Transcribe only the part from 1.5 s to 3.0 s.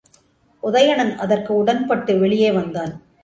உடன்பட்டு வெளியே வந்தான்.